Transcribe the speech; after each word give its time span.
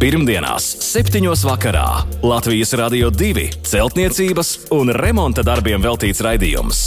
Pirmdienās, 0.00 0.64
7. 0.80 1.28
vakarā 1.44 1.84
Latvijas 2.24 2.70
Rādio 2.72 3.10
2 3.12 3.42
celtniecības 3.68 4.52
un 4.72 4.88
remonta 4.96 5.42
darbiem 5.44 5.82
veltīts 5.84 6.22
raidījums. 6.24 6.78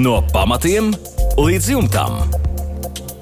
No 0.00 0.22
pamatiem 0.32 0.88
līdz 1.36 1.68
jumtam. 1.74 2.16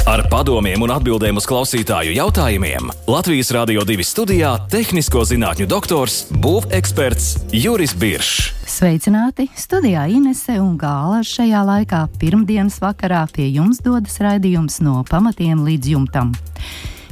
Ar 0.07 0.23
padomiem 0.31 0.85
un 0.87 0.93
atbildēm 0.95 1.41
uz 1.43 1.49
klausītāju 1.51 2.15
jautājumiem 2.21 2.93
Latvijas 3.11 3.51
Rādio 3.57 3.83
2 3.89 4.07
studijā- 4.07 4.53
tehnisko 4.77 5.25
zinātņu 5.27 5.67
doktors, 5.67 6.31
būveksperts 6.31 7.51
Juris 7.51 7.97
Biršs. 7.99 8.53
Sveicināti! 8.63 9.49
Studijā 9.59 10.07
Inese 10.07 10.61
un 10.63 10.79
Gāla 10.79 11.25
šajā 11.27 11.65
laikā 11.67 12.07
pirmdienas 12.15 12.79
vakarā 12.79 13.27
pie 13.33 13.51
jums 13.51 13.83
dodas 13.83 14.23
raidījums 14.23 14.81
no 14.81 15.03
pamatiem 15.03 15.67
līdz 15.67 15.95
jumtam. 15.97 16.33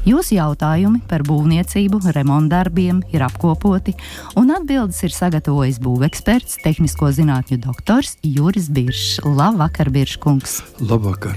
Jūsu 0.09 0.39
jautājumi 0.39 1.03
par 1.09 1.21
būvniecību, 1.27 1.99
remontdarbiem 2.17 3.03
ir 3.13 3.25
apkopoti, 3.27 3.93
un 4.41 4.55
atbildes 4.55 5.03
ir 5.05 5.13
sagatavojis 5.13 5.81
būveksperts, 5.85 6.63
tehnisko 6.63 7.11
zinātņu 7.13 7.59
doktors 7.67 8.15
Juris 8.25 8.71
Biršs. 8.73 9.19
Labvakar, 9.27 9.91
Birškungs! 9.93 10.63
Labvakar! 10.81 11.37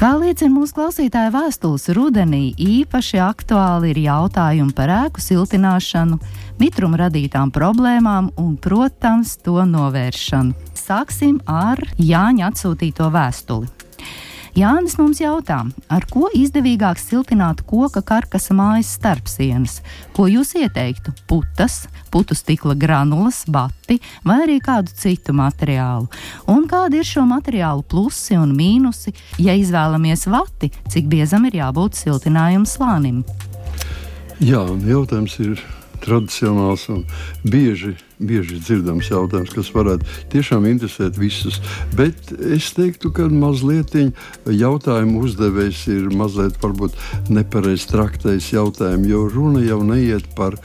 Kā 0.00 0.14
liecina 0.16 0.50
mūsu 0.54 0.78
klausītāja 0.78 1.30
vēstules, 1.34 1.84
rudenī 1.94 2.54
īpaši 2.58 3.20
aktuāli 3.22 3.92
ir 3.92 4.00
jautājumi 4.06 4.74
par 4.74 4.90
ēku 5.04 5.22
siltināšanu, 5.22 6.18
mitruma 6.58 7.04
radītām 7.04 7.52
problēmām 7.54 8.32
un, 8.40 8.56
protams, 8.58 9.36
to 9.44 9.60
novēršanu. 9.68 10.56
Sāksim 10.74 11.38
ar 11.46 11.84
Jāņa 12.00 12.50
atsūtīto 12.50 13.12
vēstuli. 13.14 13.70
Jānis 14.58 14.96
mums 14.98 15.20
jautā, 15.22 15.60
ar 15.86 16.04
ko 16.10 16.26
izdevīgāk 16.34 16.98
siltināt 16.98 17.62
koka 17.68 18.02
karkasa 18.02 18.54
mājas 18.58 18.90
starpsienas? 18.96 19.78
Ko 20.16 20.26
jūs 20.26 20.56
ieteiktu? 20.58 21.14
Putas, 21.30 21.84
putu 22.10 22.34
stikla 22.34 22.74
granulas, 22.74 23.44
bati 23.46 24.00
vai 24.26 24.40
arī 24.44 24.58
kādu 24.64 24.90
citu 24.90 25.34
materiālu? 25.38 26.10
Un 26.50 26.66
kādi 26.70 26.98
ir 26.98 27.06
šo 27.06 27.22
materiālu 27.30 27.86
plusi 27.86 28.38
un 28.38 28.56
mīnusi, 28.58 29.14
ja 29.38 29.54
izvēlamies 29.54 30.26
vati, 30.30 30.72
cik 30.90 31.06
biezam 31.10 31.46
ir 31.46 31.60
jābūt 31.62 32.02
siltinājuma 32.02 32.66
slānim? 32.66 33.22
Jā, 34.42 34.64
jautājums 34.88 35.38
ir 35.44 35.62
tradicionāls 36.04 36.86
un 36.92 37.04
bieži, 37.44 37.94
bieži 38.20 38.60
dzirdams 38.60 39.10
jautājums, 39.10 39.52
kas 39.54 39.70
varētu 39.74 40.06
tiešām 40.32 40.66
interesēt 40.70 41.18
visus. 41.20 41.60
Bet 41.96 42.32
es 42.38 42.70
teiktu, 42.76 43.12
ka 43.14 43.28
mazliet 43.32 43.96
jautājumu 44.46 45.24
uzdevējs 45.26 45.86
ir 45.92 46.10
mazliet 46.16 46.58
nepareizi 47.30 47.88
traktējis 47.90 48.52
jautājumu, 48.54 49.08
jo 49.10 49.26
runa 49.32 49.64
jau 49.64 49.80
neiet 49.86 50.28
par 50.36 50.56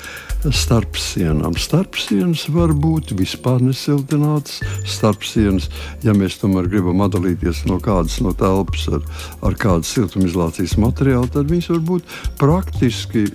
starpsienām. 0.45 1.56
Starpsienas 1.58 2.45
var 2.53 2.73
būt 2.78 3.16
vispār 3.17 3.63
nesiltinātas. 3.66 4.59
Starpsienas, 4.86 5.69
ja 6.06 6.13
mēs 6.17 6.38
tomēr 6.41 6.69
gribam 6.69 7.02
atdalīties 7.06 7.66
no 7.69 7.80
kādas 7.83 8.19
no 8.22 8.36
telpas 8.38 8.86
ar, 8.94 9.06
ar 9.45 9.58
kādu 9.59 9.89
siltumizolācijas 9.89 10.78
materiālu, 10.81 11.31
tad 11.33 11.50
viņas 11.52 11.72
var 11.73 11.83
būt 11.89 12.16
praktiski 12.41 13.25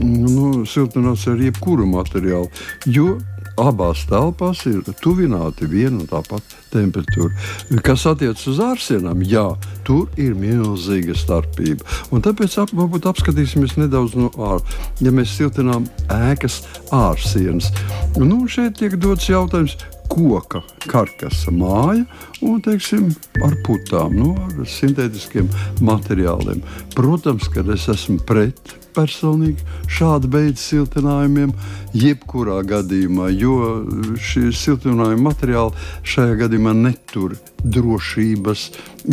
nu, 0.00 0.64
siltināts 0.68 1.26
ar 1.30 1.40
jebkuru 1.40 1.86
materiālu. 1.90 2.48
Jo 2.86 3.18
abās 3.60 4.04
telpās 4.08 4.62
ir 4.68 4.80
tuvināti 5.02 5.68
viena 5.68 6.00
un 6.00 6.08
tā 6.08 6.20
pati 6.26 6.58
temperatūra. 6.72 7.80
Kas 7.84 8.06
attiecas 8.08 8.46
uz 8.50 8.60
ārsienām, 8.62 9.22
jā, 9.26 9.44
tur 9.86 10.08
ir 10.20 10.36
milzīga 10.38 11.16
starpība. 11.18 11.84
Un 12.14 12.24
tāpēc 12.24 12.56
ap, 12.62 12.74
varbūt 12.76 13.08
apskatīsimies 13.10 13.76
nedaudz 13.80 14.16
no 14.18 14.30
ārpuses. 14.36 14.98
Ja 15.04 15.12
mēs 15.14 15.32
siltinām 15.36 15.88
ēkas 16.12 16.60
ārsienas, 16.94 17.70
nu, 18.20 18.44
šeit 18.50 18.78
tiek 18.80 18.96
dots 19.00 19.28
jautājums, 19.30 19.76
koka 20.10 20.62
karkasa 20.90 21.52
māja 21.54 22.02
un 22.42 22.58
teiksim, 22.64 23.10
ar 23.46 23.54
putām, 23.66 24.16
nu, 24.18 24.34
ar 24.34 24.66
sintētiskiem 24.68 25.48
materiāliem. 25.86 26.64
Protams, 26.96 27.46
ka 27.54 27.64
es 27.74 27.86
esmu 27.92 28.18
pret 28.26 28.74
personīgi 28.96 29.66
šāda 29.90 30.30
veida 30.30 30.60
siltinājumiem, 30.60 31.54
jebkurā 31.96 32.60
gadījumā, 32.70 33.30
jo 33.34 33.56
šie 34.20 34.50
siltinājuma 34.54 35.30
materiāli 35.30 35.88
šajā 36.06 36.42
gadījumā 36.44 36.74
netur 36.78 37.38
drošības 37.64 38.66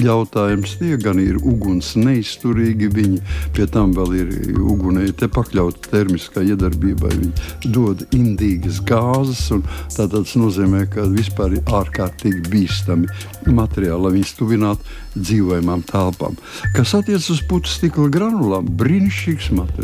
jautājums. 0.03 0.77
Tie 0.79 0.97
gan 1.01 1.19
ir 1.21 1.39
uguns 1.41 1.93
neizturīgi, 1.99 2.89
viņi 2.93 3.19
pie 3.55 3.67
tam 3.71 3.93
vēl 3.97 4.13
ir 4.21 4.31
ugunē 4.59 5.07
pakļauti 5.17 5.91
termiskai 5.91 6.45
iedarbībai. 6.53 7.11
Viņi 7.17 7.71
dod 7.75 8.05
indīgas 8.15 8.79
gāzes, 8.87 9.43
un 9.55 9.65
tas 9.97 10.35
nozīmē, 10.39 10.85
ka 10.93 11.07
vispār 11.11 11.57
ir 11.57 11.73
ārkārtīgi 11.79 12.45
bīstami 12.51 13.51
materiāli, 13.51 14.03
lai 14.05 14.15
viņus 14.17 14.35
tuvinātu 14.39 14.95
dzīvojamām 15.17 15.83
telpām. 15.87 16.37
Kas 16.75 16.93
attiecas 16.97 17.29
uz 17.33 17.41
putu 17.49 17.71
stikla 17.71 18.07
granulām, 18.13 18.67
brīnišķīgs 18.79 19.51
materiāls. 19.57 19.76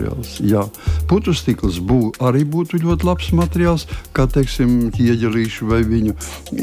Jā, 0.44 0.64
putu 1.10 1.34
stikls 1.36 1.82
bū, 1.84 2.14
arī 2.24 2.46
būtu 2.48 2.80
ļoti 2.84 3.10
labs 3.10 3.34
materiāls, 3.36 3.88
kā 4.16 4.28
teiksim, 4.32 4.94
ieģelīšu 4.94 5.68
vai 5.70 5.82
viņu 5.88 6.16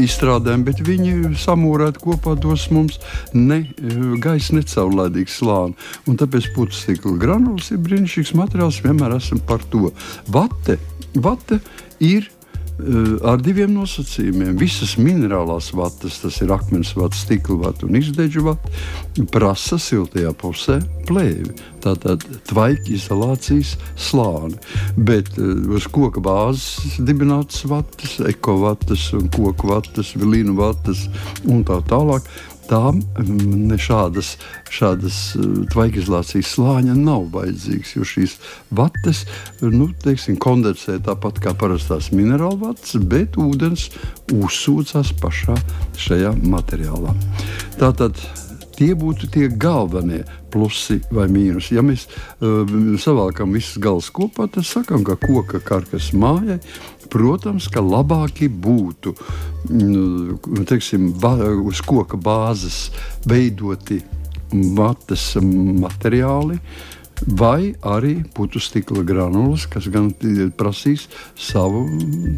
izstrādēm, 0.06 0.64
bet 0.66 0.80
viņi 0.86 1.36
samūrē 1.40 1.80
saturēt 1.80 2.00
kopā 2.02 2.36
dos 2.38 2.68
mums 2.70 2.98
ne 3.34 3.64
gaisa, 4.20 4.54
ne 4.54 4.62
caurlaidīgu 4.62 5.30
slāni. 5.30 5.74
Un 6.06 6.16
tāpēc 6.16 6.50
putekļu 6.54 6.80
stikla 6.80 7.16
granulas 7.18 7.70
ir 7.72 7.80
brīnišķīgs 7.80 8.34
materiāls. 8.36 8.82
Vienmēr 8.84 9.16
esam 9.16 9.40
par 9.46 9.60
to. 9.70 9.92
Vate, 10.28 10.78
vate 11.14 11.60
ir 12.00 12.28
ar 13.26 13.40
diviem 13.42 13.72
nosacījumiem. 13.74 14.56
Visas 14.60 14.96
minerālās 15.00 15.70
vatas, 15.76 16.20
tas 16.22 16.40
ir 16.44 16.52
akmens 16.54 16.92
vats, 16.98 17.24
stikla 17.24 17.58
vats 17.66 17.86
un 17.86 17.98
izdeģu 18.00 18.44
vats, 18.46 18.84
prasa 19.32 19.78
siltajā 19.80 20.32
pusē 20.40 20.80
plēvi. 21.08 21.54
Tātad 21.84 22.24
tvaika 22.48 22.92
izolācijas 22.92 23.76
slāni. 23.98 24.58
Bet 24.96 25.32
uh, 25.38 25.56
uz 25.76 25.88
koka 25.90 26.22
bāzes 26.24 26.98
dibinātas 27.00 27.64
vatas, 27.70 28.18
ekovatas, 28.28 29.10
koku 29.34 29.72
vatas, 29.72 30.14
vilīnu 30.18 30.56
vatas 30.58 31.06
un 31.48 31.64
tā 31.66 31.80
tālāk 31.88 32.28
tām 32.70 33.00
mm, 33.02 33.76
šādas, 33.80 34.34
šādas 34.72 35.18
eh, 35.36 35.48
tvaikizolācijas 35.72 36.54
slāņa 36.56 36.96
nav 36.98 37.28
vajadzīgs. 37.34 37.94
Jo 37.98 38.06
šīs 38.06 38.36
vatas 38.74 39.24
nu, 39.62 39.90
teiksim, 40.04 40.38
kondensē 40.40 41.00
tāpat 41.06 41.42
kā 41.44 41.54
parastās 41.58 42.12
minerālu 42.14 42.60
vatas, 42.66 42.96
bet 43.10 43.38
ūdens 43.40 43.88
uzsūcās 44.34 45.14
pašā 45.20 45.58
šajā 46.00 46.34
materiālā. 46.44 47.16
Tātad 47.80 48.18
tie 48.80 48.94
būtu 48.96 49.28
tie 49.32 49.48
galvenie 49.52 50.22
plusi 50.50 51.00
vai 51.12 51.26
mīnusi. 51.28 51.76
Ja 51.76 51.84
mēs 51.84 52.06
uh, 52.08 52.64
savākam 53.00 53.52
visas 53.52 53.76
galas 53.82 54.08
kopā, 54.14 54.48
tad 54.48 54.64
sakām, 54.68 55.04
ka 55.04 55.18
koka 55.20 55.60
karkas 55.64 56.10
mājai, 56.16 56.60
protams, 57.12 57.68
ka 57.72 57.82
labāki 57.84 58.48
būtu 58.48 59.12
nu, 59.74 60.64
teiksim, 60.68 61.10
uz 61.66 61.82
koka 61.84 62.16
bāzes 62.16 62.88
veidoti 63.28 64.00
matas 64.52 65.34
materiāli. 65.42 66.60
Vai 67.36 67.74
arī 67.84 68.22
putu 68.32 68.56
stikla 68.64 69.02
granulas, 69.04 69.66
kas 69.68 69.90
gan 69.92 70.08
prasīs 70.56 71.04
savu 71.36 71.82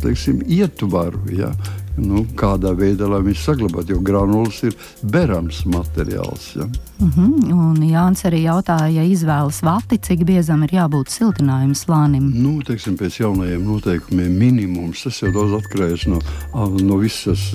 teiksim, 0.02 0.40
ietvaru. 0.42 1.22
Ja? 1.38 1.52
Nu, 2.00 2.24
kādā 2.38 2.72
veidā 2.76 3.08
viņš 3.12 3.44
saglabātu, 3.44 3.96
jo 3.96 4.00
granulas 4.04 4.62
ir 4.64 4.76
berams 5.02 5.64
materiāls. 5.68 6.54
Ja. 6.56 6.66
Mhm, 7.02 7.10
-huh. 7.10 7.52
Un 7.52 7.82
Jānis 7.82 8.24
arī 8.24 8.42
jautāja, 8.42 8.88
ja 8.88 9.02
izvēlas 9.02 9.62
vati, 9.62 9.98
cik 9.98 10.24
biezam 10.24 10.62
ir 10.62 10.70
jābūt 10.70 11.10
siltinājuma 11.10 11.74
slānim. 11.74 12.30
Nu, 12.34 12.62
teiksim, 12.62 12.96
pēc 12.96 13.20
jaunajiem 13.20 13.64
noteikumiem 13.64 14.32
minimums 14.38 15.02
tas 15.02 15.22
jau 15.22 15.32
daudz 15.32 15.52
atkarīgs 15.52 16.06
no, 16.06 16.18
no 16.82 16.96
visas 16.96 17.52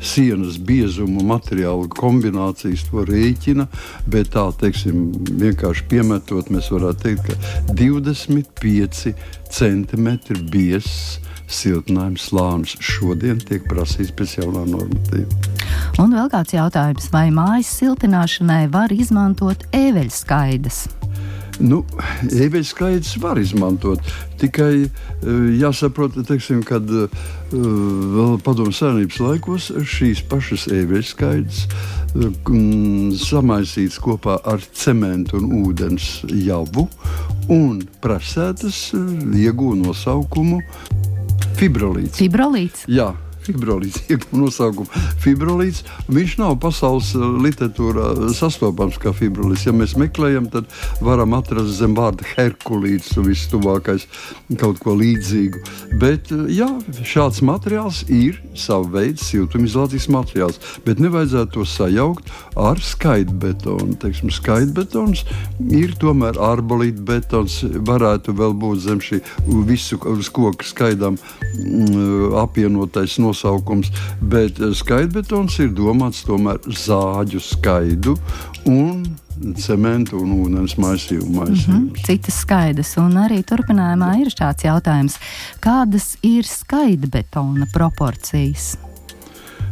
sienas 0.00 0.58
biezuma 0.58 1.22
materiālu 1.22 1.88
kombinācijas, 1.88 2.84
to 2.90 3.04
rēķina. 3.04 3.66
Bet 4.06 4.30
tā, 4.34 4.52
teiksim, 4.60 5.12
vienkārši 5.30 5.88
piemetot, 5.88 6.50
mēs 6.50 6.70
varētu 6.70 7.02
teikt, 7.02 7.26
ka 7.26 7.74
25 7.74 9.14
centimetri 9.50 10.42
biezs 10.42 11.18
siltinājuma 11.48 12.20
slānis 12.20 12.76
šodien 12.84 13.40
tiek 13.48 13.64
prasīts 13.70 14.14
pēc 14.16 14.38
jaunā 14.42 14.66
normatīva. 14.68 15.56
Un 15.98 16.14
vēl 16.14 16.30
kāds 16.32 16.54
jautājums, 16.54 17.08
vai 17.14 17.28
mājas 17.34 17.72
siltināšanai 17.80 18.66
var 18.72 18.94
izmantot 18.94 19.64
ēveļskaidas? 19.76 20.86
Nu, 21.58 21.80
ebeļu 22.22 22.66
skaits 22.66 23.16
var 23.18 23.38
izmantot. 23.40 24.04
Tikai 24.38 24.84
uh, 24.86 24.90
jāsaprot, 25.58 26.14
teiksim, 26.28 26.60
kad 26.66 26.86
uh, 26.86 27.08
vēl 27.50 28.36
padomu 28.46 28.70
savienības 28.74 29.18
laikos 29.24 29.70
šīs 29.96 30.22
pašas 30.30 30.68
ebeļu 30.70 31.08
skaits 31.08 31.64
uh, 31.66 31.98
samaisīts 33.18 33.98
kopā 34.02 34.38
ar 34.46 34.62
cementu 34.70 35.40
un 35.40 35.50
ūdens 35.64 36.22
javu 36.30 36.86
un 37.50 37.82
prasētas 38.04 38.92
iegūta 38.94 39.82
nosaukumu 39.82 40.62
fibrolīts. 41.58 42.20
Fibrolīts. 42.20 42.86
Jā, 42.90 43.10
fibrolīts, 43.48 44.02
iegūta 44.12 44.38
nosaukumu 44.38 45.04
fibrolīts. 45.22 45.84
Viņš 46.12 46.36
nav 46.40 46.56
pasaules 46.62 47.12
eh, 47.16 47.24
literatūrā 47.46 48.32
sastopams 48.36 48.98
kā 49.02 49.14
fibrolīts. 49.16 49.66
Ja 49.68 49.74
mēs 49.76 49.96
meklējam, 50.00 50.48
tad 50.52 50.68
varam 51.04 51.36
atrast 51.38 51.78
zem 51.78 51.96
vārda 51.98 52.26
herkulīts 52.34 53.16
un 53.18 53.28
viss 53.30 53.48
tuvākais 53.52 54.06
kaut 54.60 54.80
ko 54.84 54.96
līdzīgu. 54.98 55.62
Bet 56.02 56.32
eh, 56.34 56.46
jā, 56.58 56.70
šāds 57.02 57.42
materiāls 57.46 58.04
ir 58.12 58.40
sava 58.58 58.88
veida 58.98 59.22
siltumizolācijas 59.22 60.08
materiāls, 60.12 60.60
bet 60.86 61.02
nevajadzētu 61.02 61.58
to 61.58 61.66
sajaukt 61.68 62.32
ar 62.58 62.80
skaitbetonu. 62.82 63.96
Teiksim, 64.02 64.32
skaitbetons 64.34 65.24
ir 65.74 65.94
tomēr 66.00 66.38
arbolīta 66.42 67.04
betons, 67.08 67.60
varētu 67.88 68.34
vēl 68.38 68.56
būt 68.58 68.84
zem 68.84 69.02
šī 69.02 69.20
visu 69.68 69.98
uz 70.08 70.28
koku 70.34 70.66
skaidām 70.66 71.16
mm, 71.18 72.34
apvienotais 72.38 73.18
nosaukums 73.22 73.37
nosaukums, 73.38 73.90
bet 74.20 74.60
eh, 74.60 74.74
skaidrbetons 74.74 75.58
ir 75.62 75.72
domāts 75.76 76.24
tomēr 76.26 76.58
zāģu 76.66 77.40
skaidu 77.40 78.16
un 78.66 79.04
cementu 79.56 80.18
un 80.18 80.34
ūdens 80.42 80.74
maisījumu. 80.78 81.30
maisījumu. 81.38 81.78
Mm 81.78 81.90
-hmm. 81.90 82.04
Citas 82.06 82.40
skaidrs, 82.42 82.96
un 82.96 83.12
arī 83.12 83.42
turpinājumā 83.42 84.20
ir 84.20 84.30
šāds 84.34 84.64
jautājums, 84.64 85.18
kādas 85.60 86.16
ir 86.22 86.44
skaidrbetona 86.44 87.66
proporcijas? 87.72 88.76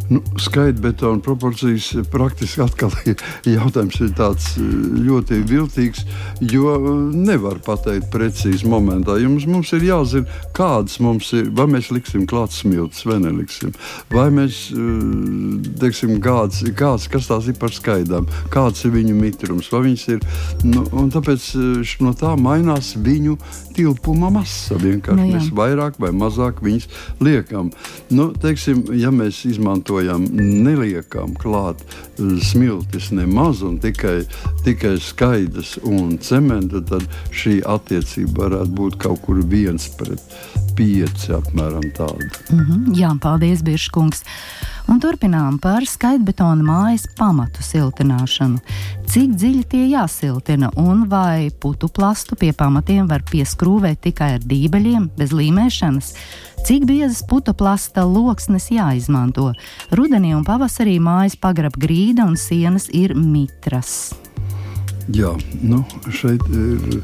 Nu, 0.09 0.21
Skaitbetona 0.39 1.21
proporcijas 1.21 1.95
praktiski 2.11 2.63
atkal 2.63 2.93
ir 3.11 3.19
jautājums 3.57 3.99
ir 4.05 4.13
tāds 4.15 4.53
eh, 4.61 4.67
ļoti 5.07 5.41
viltīgs, 5.51 6.05
jo 6.53 6.75
eh, 6.77 6.87
nevar 7.27 7.59
pateikt 7.67 8.13
precīzi 8.13 8.69
momentā. 8.71 9.17
Jums, 9.19 9.49
mums 9.51 9.73
ir 9.75 9.87
jāzina, 9.89 10.31
kādas 10.57 11.01
mums 11.03 11.33
ir, 11.35 11.51
vai 11.57 11.67
mēs 11.75 11.91
liksim 11.95 12.27
klāt 12.31 12.55
smilts 12.55 13.03
vai 13.09 13.19
neliksim. 13.25 13.75
Vai 14.13 14.29
mēs, 14.35 14.61
eh, 14.71 15.75
teiksim, 15.83 16.21
kāds, 16.23 16.63
kāds, 16.79 17.09
kas 17.11 17.31
tās 17.33 17.51
ir 17.51 17.59
par 17.59 17.75
skaidām, 17.75 18.31
kāds 18.55 18.87
ir 18.87 18.95
viņu 18.95 19.17
mitrums, 19.19 19.73
vai 19.75 19.89
viņas 19.89 20.07
ir, 20.15 20.23
nu, 20.71 20.87
un 20.95 21.11
tāpēc 21.15 21.51
no 22.05 22.15
tā 22.15 22.37
mainās 22.39 22.95
viņu 22.95 23.35
tilpuma 23.77 24.31
masa. 24.33 24.79
Vienkārši 24.81 25.21
nu, 25.21 25.29
jā. 25.31 25.39
mēs 25.39 25.51
vairāk 25.57 26.01
vai 26.03 26.13
mazāk 26.17 26.63
viņus 26.65 26.89
liekam. 27.23 27.71
Nu, 28.11 28.31
teiksim, 28.43 28.85
ja 28.97 29.13
mēs 29.15 29.43
izmantojam, 29.49 30.27
neliekam 30.33 31.37
klāt 31.41 31.83
eh, 31.85 32.37
smiltis 32.43 33.11
nemaz 33.17 33.63
un 33.67 33.79
tikai, 33.83 34.19
tikai 34.67 34.97
skaidrs 35.03 35.77
un 35.85 36.17
cementu, 36.23 36.83
tad 36.87 37.07
šī 37.35 37.61
attiecība 37.67 38.47
varētu 38.47 38.77
būt 38.77 39.01
kaut 39.03 39.23
kur 39.27 39.43
viens 39.45 39.89
pret 39.99 40.23
pieci 40.77 41.33
apmēram 41.33 41.85
tāda. 41.97 42.31
Mm 42.53 42.65
-hmm, 42.65 42.97
jā, 42.97 43.13
paldies, 43.21 43.63
Biržkungs! 43.65 44.25
Un 44.87 45.01
turpinām 45.03 45.57
par 45.59 45.83
skaitbetona 45.89 46.63
mājas 46.63 47.09
pamatu 47.19 47.65
siltināšanu. 47.67 48.61
Cik 49.11 49.33
dziļi 49.35 49.63
tie 49.71 49.83
jāsiltina 49.91 50.71
un 50.79 51.05
vai 51.11 51.49
putu 51.51 51.91
plastu 51.91 52.39
pie 52.39 52.53
pamatiem 52.55 53.09
var 53.11 53.25
pieskrūvēt 53.27 54.05
tikai 54.07 54.37
ar 54.37 54.47
dībeļiem, 54.47 55.09
bez 55.19 55.35
līmēšanas? 55.35 56.13
Cik 56.67 56.87
biezas 56.87 57.25
putu 57.27 57.55
plasta 57.55 58.07
loksnes 58.07 58.71
jāizmanto? 58.75 59.53
Rudenī 59.91 60.37
un 60.39 60.47
pavasarī 60.47 61.01
mājas 61.03 61.39
pagrab 61.39 61.79
grīda 61.79 62.27
un 62.27 62.39
sienas 62.39 62.87
ir 62.95 63.15
mitras. 63.19 64.15
Jā, 65.15 65.31
nu, 65.63 65.85
šeit 66.11 66.43
ir. 66.51 67.01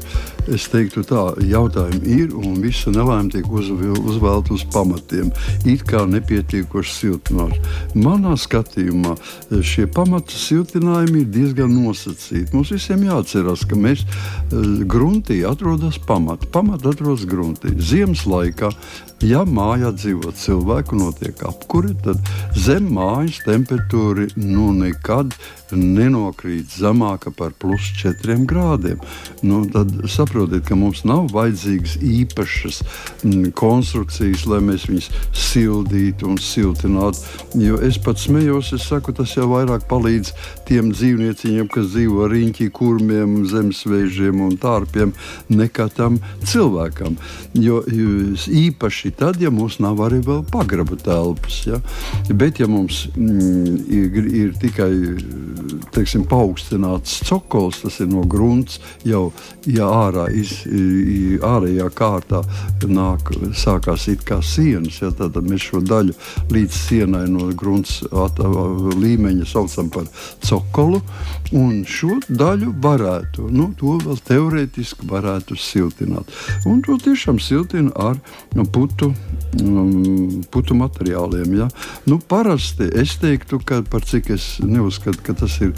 Es 0.51 0.65
teiktu, 0.67 1.05
tā 1.07 1.21
jautājumi 1.47 2.17
ir 2.17 2.33
un 2.35 2.57
visa 2.59 2.91
nelaime 2.91 3.31
tiek 3.31 3.47
uzvēlta 3.47 4.51
uz 4.51 4.65
pamatiem. 4.73 5.29
It 5.63 5.85
kā 5.87 6.01
nepietiekoši 6.11 6.97
siltināts. 6.97 7.77
Manā 7.93 8.33
skatījumā 8.39 9.15
šie 9.61 9.85
pamata 9.93 10.33
siltinājumi 10.33 11.23
ir 11.23 11.31
diezgan 11.33 11.73
nosacīti. 11.77 12.53
Mums 12.55 12.73
visiem 12.73 13.05
jāatcerās, 13.07 13.65
ka 13.69 13.77
mēs 13.79 14.05
eh, 14.05 14.83
gruntī 14.89 15.43
atrodas 15.47 15.99
pamati. 16.07 16.49
Pamati 16.53 16.89
atrodas 16.93 17.27
gruntī. 17.29 17.75
Ziemas 17.77 18.25
laikā 18.29 18.73
Ja 19.23 19.45
mājā 19.47 19.93
dzīvo 19.95 20.33
cilvēku, 20.35 20.97
notiek 20.99 21.45
apkure, 21.47 21.93
tad 22.03 22.19
zem 22.59 22.89
mājas 22.91 23.37
temperatūra 23.45 24.25
nu 24.35 24.73
nekad 24.75 25.31
nenokrīt 25.71 26.73
zemāka 26.75 27.31
par 27.31 27.53
plus 27.55 27.87
4 28.01 28.43
grādiem. 28.49 28.99
Nu, 29.41 29.61
tad 29.71 29.93
saprotiet, 30.11 30.65
ka 30.67 30.75
mums 30.75 31.05
nav 31.07 31.31
vajadzīgas 31.31 31.95
īpašas 32.03 32.81
konstrukcijas, 33.55 34.43
lai 34.51 34.59
mēs 34.67 34.89
viņus 34.91 35.07
sildītu 35.45 36.27
un 36.27 36.37
siltinātu. 36.43 37.23
Jo 37.63 37.79
es 37.83 37.97
pats 38.01 38.27
smējos, 38.27 38.71
es 38.77 38.85
saku, 38.87 39.13
tas 39.15 39.33
jau 39.35 39.47
vairāk 39.51 39.85
palīdz 39.89 40.31
tiem 40.67 40.91
dzīvnieciņiem, 40.93 41.67
kas 41.71 41.91
dzīvo 41.91 42.27
riņķī, 42.31 42.69
kurmiem, 42.73 43.35
zemesvēžiem 43.49 44.41
un 44.45 44.55
tārpiem, 44.61 45.13
nekā 45.51 45.89
tam 45.97 46.19
cilvēkam. 46.47 47.17
Jo 47.59 47.81
īpaši 47.83 49.13
tad, 49.19 49.41
ja 49.43 49.51
mums 49.53 49.79
nav 49.83 50.01
arī 50.05 50.21
vēl 50.23 50.43
pagraba 50.51 50.97
telpas. 50.99 51.63
Ja? 51.67 51.81
Bet, 52.31 52.61
ja 52.63 52.69
mums 52.71 53.05
mm, 53.15 53.77
ir, 53.91 54.29
ir 54.43 54.55
tikai 54.61 54.91
teiksim, 55.93 56.25
paaugstināts 56.29 57.19
cokols, 57.27 57.83
tas 57.83 57.99
ir 58.03 58.09
no 58.11 58.23
grunts, 58.29 58.79
jau 59.07 59.27
ja 59.69 59.87
ārā 59.87 60.29
iz, 60.33 60.55
ārējā 61.43 61.89
kārtā 61.95 62.43
nāk, 62.83 63.31
sākās 63.57 64.07
it 64.11 64.23
kā 64.27 64.39
sienas, 64.43 65.01
ja? 65.03 65.11
tad 65.15 65.37
mēs 65.43 65.69
šo 65.69 65.83
daļu 65.83 66.15
līdz 66.53 66.79
sienai 66.87 67.25
no 67.31 67.49
grunts 67.51 67.72
at, 67.79 68.39
līmeņa 68.99 69.47
saucam 69.49 69.89
par 69.93 70.07
cokolu, 70.43 71.01
un 71.57 71.83
šo 71.87 72.19
daļu 72.29 72.73
varētu, 72.83 73.47
nu, 73.53 73.69
to 73.79 73.97
vēl 74.03 74.19
teorētiski 74.27 75.07
varētu 75.09 75.57
siltināt. 75.59 76.29
Un 76.69 76.81
to 76.85 76.97
tiešām 77.01 77.39
siltina 77.43 77.93
ar 77.99 78.19
nu, 78.57 78.65
putu, 78.65 79.11
um, 79.61 80.41
putu 80.53 80.77
materiāliem. 80.77 81.57
Ja? 81.63 81.69
Nu, 82.09 82.19
parasti 82.19 82.89
es 83.03 83.17
teiktu, 83.21 83.61
ka 83.65 83.81
par 83.89 84.05
cik 84.07 84.33
es 84.37 84.47
neuzskatu, 84.63 85.21
ka 85.25 85.37
tas 85.43 85.59
ir 85.63 85.73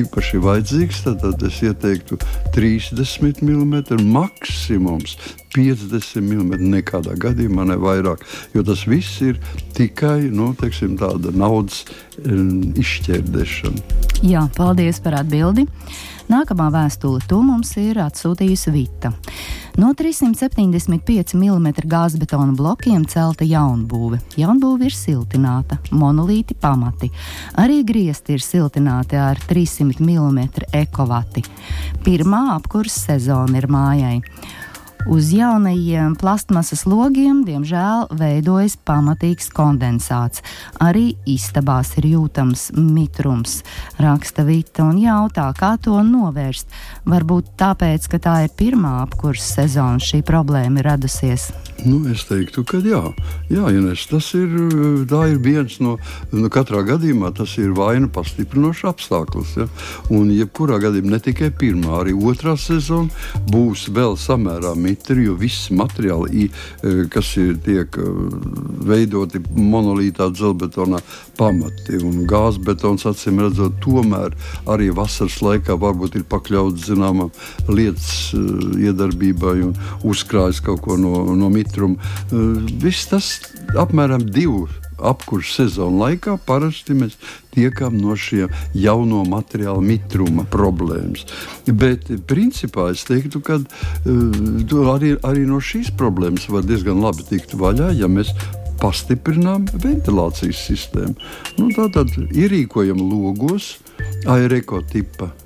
īpaši 0.00 0.40
vajadzīgs, 0.42 1.04
tad, 1.06 1.22
tad 1.24 1.46
es 1.46 1.60
ieteiktu 1.64 2.20
30 2.56 3.44
mm 3.44 4.02
maksimums. 4.10 5.16
50 5.54 6.22
mm 6.22 6.52
nekādā 6.76 7.16
gadījumā 7.18 7.66
ne 7.70 7.78
vairāk, 7.80 8.22
jo 8.54 8.62
tas 8.66 8.84
viss 8.86 9.20
ir 9.24 9.40
tikai 9.76 10.30
nu, 10.30 10.52
teiksim, 10.58 10.96
tāda 11.00 11.34
naudas 11.34 11.84
um, 12.24 12.70
izšķērdēšana. 12.78 14.00
Jā, 14.26 14.46
paldies 14.56 15.00
par 15.02 15.20
atbildi. 15.22 15.66
Nākamā 16.30 16.68
vēstule 16.70 17.18
to 17.26 17.40
mums 17.42 17.72
ir 17.80 17.98
atsūtījusi 17.98 18.70
Vita. 18.70 19.10
No 19.80 19.88
375 19.98 21.34
mm 21.34 21.66
gāzbetona 21.90 22.54
blokiem 22.54 23.02
celta 23.10 23.46
jaunbūve. 23.48 24.20
Jaunbūve 24.38 24.86
ir 24.86 24.94
siltināta, 24.94 25.80
monolīti 25.90 26.54
pamati. 26.54 27.10
Arī 27.58 27.80
griezti 27.86 28.36
ir 28.36 28.44
siltināti 28.46 29.18
ar 29.18 29.42
300 29.50 29.98
mm 29.98 30.40
ekovati. 30.84 31.42
Pirmā 32.06 32.44
apkurss 32.54 33.08
sezona 33.08 33.58
ir 33.58 33.66
mājai. 33.70 34.18
Uz 35.08 35.30
jaunajiem 35.32 36.12
plastmasas 36.20 36.82
logiem, 36.84 37.40
diemžēl, 37.46 38.10
veidojas 38.20 38.74
pamatīgs 38.84 39.48
kondensāts. 39.56 40.42
Arī 40.76 41.14
istabās 41.24 41.94
ir 41.96 42.10
jūtams 42.10 42.66
mitrums, 42.76 43.62
raksta 43.96 44.44
Vita 44.44 44.84
un 44.84 44.98
jautā, 45.00 45.46
kā 45.56 45.72
to 45.80 45.96
novērst. 46.04 46.68
Varbūt 47.08 47.48
tāpēc, 47.60 48.10
ka 48.12 48.20
tā 48.20 48.34
ir 48.44 48.52
pirmā 48.58 48.98
apkursa 49.06 49.62
sezona, 49.62 50.02
šī 50.04 50.20
problēma 50.26 50.82
ir 50.82 50.90
radusies. 50.90 51.48
Nu, 51.80 52.02
es 52.12 52.26
teiktu, 52.28 52.66
ka 52.68 52.82
jā, 52.84 53.00
jā 53.48 53.72
Ines, 53.72 54.04
tas 54.10 54.28
ir, 54.36 54.52
ir 55.08 55.40
viens 55.40 55.78
no, 55.80 55.96
nu, 56.28 56.52
katrā 56.52 56.84
gadījumā 56.84 57.32
tas 57.38 57.56
ir 57.62 57.72
vainu 57.76 58.10
pastiprinošs 58.12 58.84
apstākļus. 58.92 59.56
Ja? 59.62 59.68
Un, 60.12 60.28
jebkurā 60.36 60.76
gadījumā 60.82 61.16
ne 61.16 61.22
tikai 61.24 61.48
pirmā, 61.56 62.02
arī 62.02 62.12
otrā 62.12 62.58
sezona 62.60 63.08
būs 63.48 63.88
vēl 63.96 64.18
samērā 64.20 64.76
mitri, 64.76 64.89
jo 65.26 65.34
viss 65.38 65.70
materiāli, 65.74 66.48
kas 67.12 67.32
ir, 67.40 67.56
tiek 67.64 67.96
veidoti 68.86 69.40
monolītā 69.56 70.30
dzelbetonā 70.34 71.00
pamati 71.38 72.00
un 72.04 72.24
gāzbetons, 72.30 73.06
acīm 73.10 73.40
redzot, 73.44 73.78
tomēr 73.84 74.34
arī 74.70 74.90
vasaras 74.94 75.40
laikā 75.44 75.76
varbūt 75.80 76.20
ir 76.20 76.26
pakļauts 76.30 76.90
zināmam 76.90 77.32
lietas 77.68 78.32
iedarbībai 78.34 79.56
un 79.68 79.74
uzkrājas 80.06 80.62
kaut 80.64 80.84
ko 80.84 80.98
no, 81.00 81.24
no 81.36 81.50
mitruma. 81.52 81.96
Viss 82.82 83.08
tas 83.10 83.34
apmēram 83.78 84.24
divu 84.26 84.68
apkurss 85.02 85.56
sezonu 85.58 86.02
laikā 86.04 86.36
parasti 86.46 86.96
mēs 86.98 87.16
tiekam 87.54 87.98
no 88.00 88.16
šiem 88.18 88.52
jauno 88.76 89.24
materiālu 89.28 89.82
mitruma 89.84 90.46
problēmas. 90.50 91.26
Bet 91.66 92.08
principā 92.30 92.90
es 92.94 93.04
teiktu, 93.08 93.42
ka 93.44 93.60
uh, 93.60 94.88
arī, 94.94 95.16
arī 95.26 95.44
no 95.48 95.60
šīs 95.62 95.92
problēmas 95.98 96.48
var 96.52 96.66
diezgan 96.68 97.02
labi 97.02 97.26
tikt 97.32 97.56
vaļā, 97.58 97.92
ja 97.98 98.10
mēs 98.10 98.32
pastiprinām 98.80 99.66
ventilācijas 99.82 100.64
sistēmu. 100.70 101.14
Nu, 101.60 101.68
Tātad 101.76 102.14
ierīkojam 102.16 103.00
logos, 103.10 103.74
aereko 104.28 104.80
tipa 104.88 105.28
mm, 105.28 105.39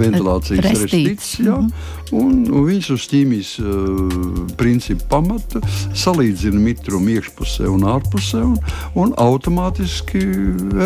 ventilācijas 0.00 0.64
restītes, 0.64 1.30
jā, 1.40 1.56
-hmm. 1.56 1.70
un, 2.12 2.32
un 2.52 2.66
viņš 2.66 2.90
uz 2.94 3.06
ķīmijas 3.10 3.52
uh, 3.62 4.50
principu 4.60 5.06
pamata 5.08 5.60
salīdzina 5.94 6.60
mitrumu 6.60 7.16
iekšpusē 7.16 7.68
un 7.68 7.86
ārpusē 7.88 8.42
un, 8.44 8.58
un 8.94 9.14
automātiski 9.16 10.20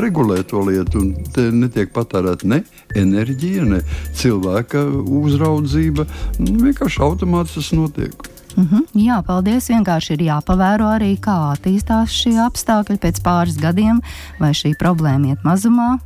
regulē 0.00 0.42
to 0.42 0.62
lietu. 0.68 1.00
Un 1.00 1.14
te 1.34 1.50
netiek 1.50 1.92
patērēta 1.92 2.46
ne 2.46 2.62
enerģija, 2.94 3.64
ne 3.64 3.82
cilvēka 4.14 4.84
uzraudzība. 5.24 6.06
Nu, 6.38 6.58
vienkārši 6.68 7.02
automātiski 7.02 7.60
tas 7.60 7.72
notiek. 7.72 8.30
Mm 8.56 8.68
-hmm. 8.70 8.82
Jā, 9.06 9.22
paldies. 9.22 9.68
Vienkārši 9.68 10.12
ir 10.12 10.20
jāpavēro 10.20 10.86
arī, 10.86 11.18
kā 11.18 11.54
attīstās 11.54 12.10
šie 12.10 12.38
apstākļi 12.38 12.98
pēc 12.98 13.20
pāris 13.22 13.56
gadiem, 13.58 14.00
vai 14.38 14.50
šī 14.50 14.74
problēma 14.78 15.26
iet 15.26 15.42
mazumā, 15.44 15.98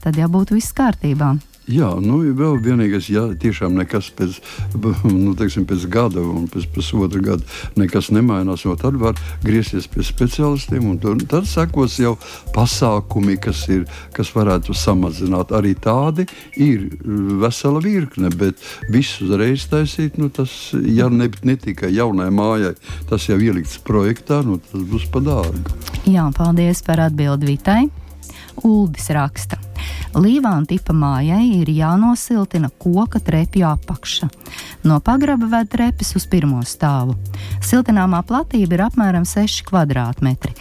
tad 0.00 0.16
jau 0.16 0.28
būtu 0.28 0.54
viss 0.54 0.72
kārtībā. 0.72 1.38
Jā, 1.64 1.94
nu, 1.96 2.18
vēl 2.36 2.58
vienīgais, 2.60 3.06
ja 3.08 3.22
tiešām 3.40 3.72
nekas 3.78 4.10
pēc, 4.16 4.36
nu, 5.08 5.32
teiksim, 5.38 5.64
pēc 5.68 5.86
gada 5.88 6.20
un 6.20 6.44
pēc 6.52 6.66
pusotra 6.74 7.22
gada 7.24 7.80
nekas 7.80 8.10
nemainās, 8.12 8.66
tad 8.82 8.98
var 9.00 9.16
griezties 9.44 9.88
pie 9.88 10.04
speciālistiem. 10.04 10.90
Tad, 11.00 11.24
tad 11.30 11.48
sekos 11.48 11.96
jau 12.02 12.14
pasākumi, 12.52 13.38
kas, 13.40 13.64
ir, 13.72 13.88
kas 14.12 14.34
varētu 14.36 14.76
samazināt. 14.76 15.56
Arī 15.56 15.72
tādi 15.72 16.28
ir 16.60 16.90
vesela 17.40 17.80
virkne, 17.80 18.28
bet 18.28 18.60
visu 18.92 19.24
uzreiz 19.24 19.64
taisīt, 19.72 20.20
nu, 20.20 20.28
tas 20.28 20.52
ja 20.74 21.08
ne, 21.08 21.30
ne 21.48 21.56
tikai 21.56 21.94
jaunai 21.96 22.28
mājai, 22.34 22.74
tas 23.08 23.30
jau 23.30 23.40
ielikts 23.40 23.80
projektā, 23.84 24.42
nu, 24.44 24.60
tas 24.60 24.84
būs 24.84 25.08
pa 25.08 25.24
dārgu. 25.24 25.80
Jā, 26.04 26.28
paldies 26.36 26.84
par 26.84 27.06
atbildi 27.08 27.54
Vitai. 27.54 27.84
Uldis 28.62 29.10
raksta. 29.10 29.58
Līvāna 30.14 30.68
tipa 30.70 30.94
mājai 30.94 31.58
ir 31.58 31.70
jānosiltina 31.74 32.70
koka 32.78 33.18
trepju 33.18 33.66
apakša. 33.66 34.28
No 34.86 35.00
pagraba 35.02 35.48
ved 35.50 35.72
trepes 35.72 36.14
uz 36.14 36.26
pirmo 36.30 36.62
stāvu. 36.62 37.16
Siltināmā 37.64 38.22
platība 38.28 38.78
ir 38.78 38.84
apmēram 38.86 39.26
6 39.26 39.64
km2. 39.66 40.54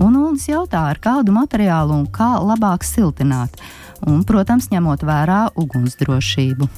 Un 0.00 0.16
Uldis 0.20 0.48
jautā, 0.48 0.86
ar 0.90 1.00
kādu 1.00 1.32
materiālu 1.36 1.96
un 1.96 2.06
kā 2.12 2.36
labāk 2.40 2.84
siltināt, 2.84 3.56
un, 4.04 4.24
protams, 4.28 4.68
ņemot 4.72 5.04
vērā 5.08 5.46
ugunsdrošību. 5.56 6.68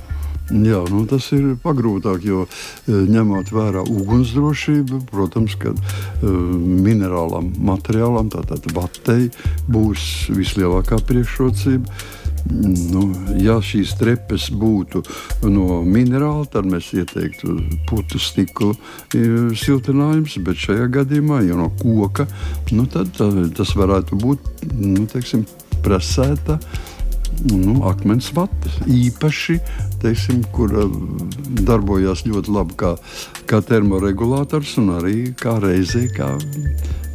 Jā, 0.48 0.78
nu, 0.88 1.02
tas 1.04 1.26
ir 1.36 1.58
pagrūtāk, 1.60 2.22
jo 2.24 2.46
e, 2.46 3.02
ņemot 3.12 3.50
vērā 3.52 3.82
ugunsdrošību, 3.84 5.02
protams, 5.10 5.58
ka 5.60 5.74
uh, 5.74 5.82
minerālam 6.24 7.50
materiālam, 7.68 8.30
tātad 8.32 8.64
vatei, 8.72 9.28
būs 9.68 10.30
vislielākā 10.32 11.02
priekšrocība. 11.04 12.00
Nu, 12.48 13.02
ja 13.36 13.58
šīs 13.60 13.92
trepes 14.00 14.48
būtu 14.56 15.02
no 15.50 15.82
minerāla, 15.84 16.46
tad 16.48 16.68
mēs 16.70 16.94
ieteiktu 16.96 17.58
putu 17.90 18.20
stikla 18.22 18.72
e, 19.12 19.52
siltinājums, 19.58 20.38
bet 20.46 20.64
šajā 20.64 20.86
gadījumā, 20.96 21.42
ja 21.44 21.58
no 21.60 21.68
koka, 21.82 22.24
nu, 22.72 22.86
tad 22.88 23.12
tas 23.18 23.74
varētu 23.76 24.16
būt 24.22 24.68
nu, 24.78 25.04
teiksim, 25.12 25.44
presēta 25.84 26.56
nu, 27.46 27.78
akmens 27.88 28.30
vata. 28.34 28.72
Īpaši, 28.86 29.58
teiksim, 30.02 30.42
kur 30.54 30.74
darbojās 31.68 32.24
ļoti 32.26 32.54
labi 32.54 32.78
kā, 32.80 32.94
kā 33.50 33.60
termoregulātors 33.64 34.76
un 34.82 34.94
arī 34.98 35.32
kā 35.38 35.58
reizē 35.62 36.06
kā 36.14 36.32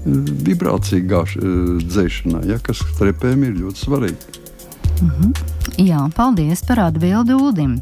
vibrācija 0.05 1.03
gāž, 1.07 1.37
dzēšanā, 1.83 2.43
ja, 2.49 2.59
kas 2.63 2.83
trepēm 2.99 3.45
ir 3.47 3.59
ļoti 3.61 3.85
svarīgi. 3.85 4.39
Mm 5.01 5.09
-hmm. 5.09 5.33
Jā, 5.77 6.09
paldies 6.15 6.61
par 6.67 6.79
atbildi 6.79 7.33
Udim. 7.33 7.81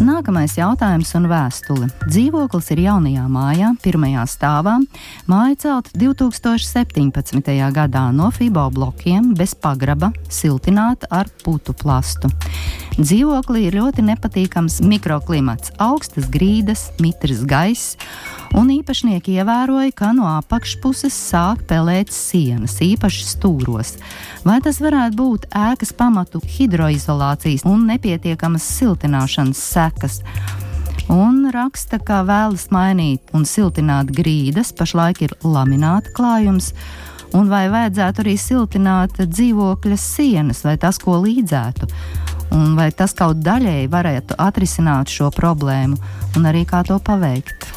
Nākamais 0.00 0.54
jautājums 0.56 1.10
un 1.18 1.26
vēstule. 1.28 1.86
Dzīvoklis 2.06 2.70
ir 2.72 2.80
jaunajā 2.86 3.26
mājā, 3.28 3.74
pirmajā 3.84 4.22
stāvā. 4.32 4.78
Māja 5.28 5.58
celta 5.60 5.92
2017. 6.00 7.50
gadā 7.76 8.06
no 8.16 8.30
FIBO 8.32 8.64
blokiem 8.72 9.34
bez 9.36 9.52
pagraba, 9.52 10.08
siltināta 10.32 11.10
ar 11.12 11.28
putu 11.44 11.76
plastu. 11.76 12.32
Dzīvoklī 12.96 13.66
ir 13.68 13.76
ļoti 13.76 14.02
nepatīkams 14.08 14.80
mikroklimats, 14.88 15.74
augstas 15.80 16.26
grīdas, 16.32 16.88
mitrs 17.00 17.44
gaiss, 17.48 17.98
un 18.56 18.72
īpašnieki 18.72 19.36
ievēroja, 19.36 19.92
ka 19.96 20.10
no 20.16 20.26
apakšpuses 20.32 21.14
sāk 21.14 21.62
pelēt 21.68 22.12
sienas, 22.12 22.78
īpaši 22.84 23.28
stūros. 23.34 23.94
Vai 24.48 24.58
tas 24.64 24.80
varētu 24.80 25.16
būt 25.20 25.48
ēkas 25.52 25.92
pamatu 25.96 26.40
hidroizolācijas 26.56 27.68
un 27.68 27.84
nepietiekamas 27.92 28.64
siltināšanas 28.80 29.60
sekas? 29.60 29.89
Un 31.10 31.48
raksta, 31.50 31.98
ka 31.98 32.22
vēlas 32.22 32.68
mainīt 32.70 33.32
un 33.34 33.42
siltināt 33.48 34.12
grīdas, 34.14 34.70
pašlaik 34.76 35.24
ir 35.26 35.34
lamināta 35.42 36.12
klājums 36.14 36.70
un 37.34 37.50
vai 37.50 37.66
vajadzētu 37.70 38.22
arī 38.24 38.36
siltināt 38.38 39.18
dzīvokļa 39.18 39.98
sienas, 39.98 40.62
vai 40.66 40.76
tas 40.78 40.98
ko 41.02 41.18
līdzētu 41.22 41.90
un 42.54 42.74
vai 42.78 42.90
tas 42.94 43.14
kaut 43.14 43.42
daļēji 43.46 43.90
varētu 43.90 44.38
atrisināt 44.42 45.10
šo 45.10 45.30
problēmu, 45.34 45.98
un 46.36 46.48
arī 46.50 46.64
kā 46.68 46.82
to 46.86 46.98
paveikt. 47.02 47.68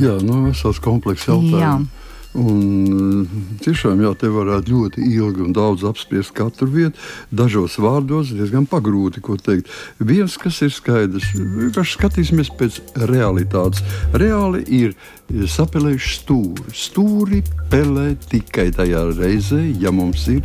Jā, 0.00 0.16
nu, 0.24 0.42
vesels 0.46 0.80
komplekss 0.80 1.28
jautājums. 1.28 1.90
Un, 2.32 3.26
tiešām 3.60 4.00
jā, 4.00 4.14
te 4.16 4.30
varētu 4.32 4.72
ļoti 4.72 5.04
ilgi 5.04 5.42
un 5.44 5.52
daudz 5.52 5.84
apspriest 5.84 6.32
katru 6.36 6.70
vietu. 6.72 6.96
Dažos 7.28 7.76
vārdos 7.82 8.32
diezgan 8.32 8.64
pagrūti 8.70 9.20
ko 9.24 9.36
teikt. 9.36 9.68
Viens, 10.00 10.38
kas 10.40 10.62
ir 10.64 10.72
skaidrs, 10.72 11.34
vienkārši 11.36 11.98
skatīsimies 11.98 12.52
pēc 12.56 12.80
realitātes. 13.10 13.84
Reāli 14.16 14.64
ir 14.72 14.96
sapelējuši 15.32 16.14
stūri. 16.18 16.72
Stūri 16.76 17.42
pelē 17.72 18.12
tikai 18.28 18.68
tajā 18.74 19.04
reizē, 19.16 19.60
ja 19.80 19.92
mums 19.94 20.26
ir 20.32 20.42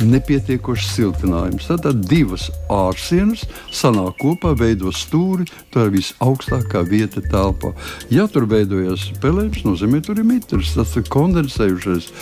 nepietiekošs 0.00 0.92
siltinājums. 0.94 1.68
Tad 1.70 2.04
divas 2.08 2.48
ārsienas 2.72 3.44
sanāk 3.74 4.20
kopā, 4.22 4.54
veido 4.58 4.92
stūri. 4.94 5.48
Tā 5.74 5.88
ir 5.88 5.96
visaugstākā 5.98 6.84
vieta 6.88 7.22
telpā. 7.30 7.72
Ja 8.12 8.28
tur 8.30 8.46
veidojas 8.50 9.10
pelējums, 9.22 9.64
nozīmē, 9.66 10.02
tur 10.04 10.20
ir 10.20 10.28
mitrs. 10.28 10.76
Tas 10.78 10.94
ir 10.98 11.08
kondensējušais 11.10 12.12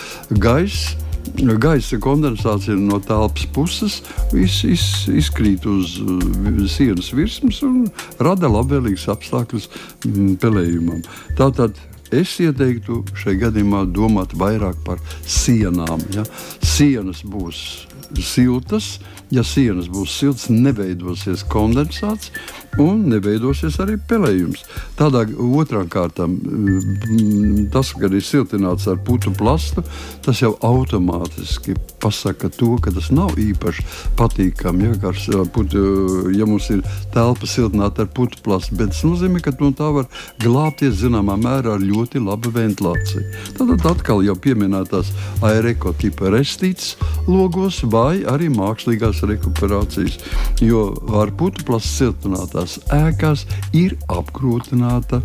gaiss. 0.40 0.96
Gaisa 1.28 1.98
kondensācija 2.00 2.72
no 2.80 2.96
telpas 3.04 3.44
puses 3.52 3.98
iz, 4.32 4.62
iz, 4.64 4.84
izkrīt 5.12 5.66
uz 5.68 5.98
uh, 6.00 6.62
sienas 6.72 7.10
virsmas 7.12 7.60
un 7.66 7.82
rada 8.22 8.48
labvēlīgus 8.48 9.04
apstākļus 9.12 9.68
mm, 10.08 10.38
pelējumam. 10.40 11.02
Tātad 11.36 11.76
Es 12.14 12.38
ieteiktu 12.40 13.02
šai 13.18 13.34
gadījumā 13.42 13.82
domāt 13.92 14.32
vairāk 14.38 14.78
par 14.86 15.02
sienām. 15.28 16.00
Ja? 16.14 16.24
Sienas 16.64 17.20
būs 17.20 17.87
siltas, 18.24 18.98
ja 19.34 19.44
sienas 19.44 19.90
būs 19.92 20.14
siltas, 20.20 20.48
neveidosies 20.52 21.44
kondensāts 21.52 22.32
un 22.78 23.02
neveidosies 23.10 23.78
arī 23.82 23.96
pelējums. 24.08 24.62
Tādā 24.98 25.24
otrā 25.34 25.82
kārtā 25.90 26.28
mm, 26.28 27.68
tas, 27.74 27.90
ka 27.96 28.10
ir 28.10 28.24
siltināts 28.24 28.86
ar 28.90 29.00
putu 29.04 29.32
plastu, 29.34 29.82
tas 30.24 30.42
jau 30.42 30.54
automātiski 30.64 31.76
pasaka 32.02 32.50
to, 32.54 32.76
ka 32.82 32.92
tas 32.94 33.10
nav 33.14 33.38
īpaši 33.40 33.84
patīkami. 34.18 34.88
Ja, 34.88 35.42
putu, 35.52 35.82
ja 36.34 36.46
mums 36.48 36.68
ir 36.74 36.84
telpa 37.14 37.48
siltināta 37.50 38.04
ar 38.04 38.12
putu 38.14 38.40
plastu, 38.44 38.76
bet 38.78 38.94
tas 38.94 39.02
nozīmē, 39.06 39.42
ka 39.42 39.52
no 39.58 39.72
tā 39.76 39.90
var 39.94 40.08
glābties 40.42 41.00
zināmā 41.02 41.38
mērā 41.40 41.74
ar 41.76 41.84
ļoti 41.84 42.22
labu 42.22 42.52
ventilāciju. 42.54 43.24
Tad 43.58 43.88
atkal 43.90 44.22
jau 44.26 44.36
pieminētās 44.38 45.10
aereko 45.44 45.94
tipa 45.98 46.30
restītes 46.34 46.94
logos 47.28 47.82
vai 47.92 48.22
arī 48.28 48.48
mākslīgās 48.52 49.22
rekuperācijas. 49.28 50.18
Jo 50.64 50.90
ar 51.20 51.32
putekļus 51.38 51.92
siltinātās 51.98 52.78
ēkās 52.94 53.46
ir 53.76 53.96
apgrūtināta 54.12 55.22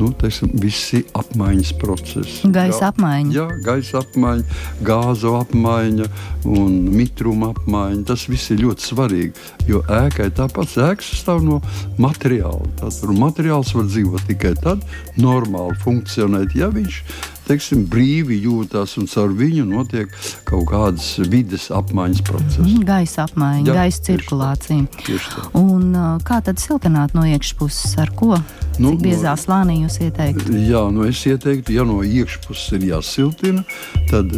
nu, 0.00 0.10
teiksim, 0.20 0.50
visi 0.60 1.02
apmaiņas 1.16 1.72
procesi. 1.80 2.50
Gaisa 2.52 2.90
apmaiņa. 2.90 3.32
Jā, 3.34 3.46
gaisa 3.64 4.02
apmaiņa, 4.02 4.58
gāzu 4.86 5.32
apmaiņa 5.38 6.08
un 6.52 6.74
mitruma 6.92 7.52
apmaiņa. 7.54 8.02
Tas 8.10 8.26
viss 8.30 8.52
ir 8.52 8.62
ļoti 8.64 8.88
svarīgi. 8.90 9.46
Jo 9.70 9.82
ēkai 10.02 10.28
tāpat 10.36 10.76
ēka 10.90 11.06
sastāv 11.06 11.44
no 11.46 11.62
materiāla. 12.02 12.68
Tātad 12.82 13.16
materiāls 13.16 13.72
var 13.76 13.88
dzīvot 13.88 14.28
tikai 14.30 14.52
tad, 14.60 14.84
normāli 15.20 15.78
funkcionēt, 15.84 16.56
ja 16.58 16.70
viņš 16.72 17.00
ir 17.00 17.35
teiksim, 17.46 17.84
brīvi 17.90 18.40
jūtas 18.44 18.96
un 19.00 19.08
caur 19.10 19.32
viņu 19.36 19.66
notiek 19.68 20.12
kaut 20.48 20.66
kādas 20.70 21.08
vidas 21.30 21.68
apmaiņas 21.74 22.22
procesi. 22.26 22.64
Mm, 22.64 22.84
gaisa 22.88 23.26
apmaiņa, 23.26 23.70
Jā, 23.70 23.78
gaisa 23.80 24.04
cirkulācija. 24.10 24.88
Tieši 25.06 25.32
tā. 25.34 25.46
Un, 25.60 25.88
kā 26.26 26.40
tad 26.46 26.60
siltināt 26.62 27.16
no 27.16 27.26
iekšpuses 27.26 27.96
ar 28.02 28.12
ko? 28.18 28.34
Nu, 28.76 28.92
Cik 28.92 29.02
biezā 29.06 29.32
no, 29.32 29.40
slānī 29.40 29.78
jūs 29.84 30.00
ieteiktu? 30.04 30.58
Jā, 30.66 30.84
nu 30.92 31.06
es 31.08 31.22
ieteiktu, 31.28 31.76
ja 31.78 31.86
no 31.88 32.02
iekšpuses 32.04 32.76
ir 32.76 32.90
jāsiltina, 32.92 33.64
tad 34.10 34.34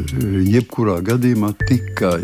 jebkurā 0.47 1.00
gadījumā 1.09 1.55
tikai 1.67 2.23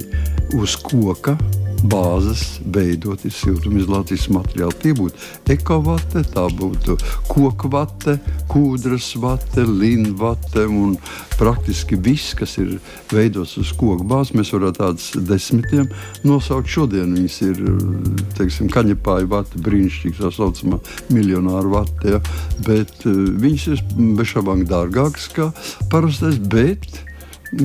uz 0.54 0.78
koka 0.84 1.38
bāzes 1.84 2.58
veidot 2.74 3.24
ir 3.26 3.32
siltumizolācijas 3.34 4.28
materiāli. 4.32 4.76
Tie 4.82 4.94
būtu 4.96 5.52
ekovate, 5.54 6.24
tā 6.34 6.46
būtu 6.58 6.96
koku 7.28 7.70
vate, 7.72 8.16
kūdras 8.50 9.12
vate, 9.20 9.64
linvate 9.68 10.66
un 10.66 10.96
praktiski 11.38 11.98
viss, 12.00 12.34
kas 12.38 12.56
ir 12.62 12.76
veidots 13.12 13.56
uz 13.60 13.72
koku 13.76 14.06
bāzes. 14.08 14.34
Mēs 14.38 14.52
varētu 14.54 14.80
tādus 14.80 15.10
desmitiem 15.28 15.88
nosaukt. 16.26 16.70
Šodien 16.74 17.14
viņas 17.16 17.40
ir 17.48 17.62
teiksim, 18.38 18.70
kaņepāja 18.72 19.30
vate, 19.30 19.60
brīnišķīga 19.64 20.24
tā 20.24 20.32
saucamā 20.34 20.80
miljonāra 21.12 21.76
vate, 21.78 22.16
ja? 22.16 22.22
bet 22.66 23.04
uh, 23.08 23.24
viņas 23.40 23.66
ir 23.74 23.84
bez 24.18 24.32
šaubām 24.32 24.64
dārgākas 24.68 25.28
kā 25.34 25.50
parastais. 25.92 26.40
Bet 26.40 27.04